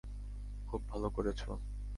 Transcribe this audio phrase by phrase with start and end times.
[0.67, 1.41] খুব ভালো করেছ।